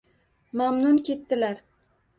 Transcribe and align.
Mamnun 0.61 0.97
ketdilar. 1.09 1.63